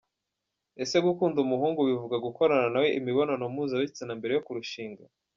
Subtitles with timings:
[0.83, 5.03] Ese gukunda umuhungu bivuga gukorana na we imibonano mpuzabitsina mbere yo kurushinga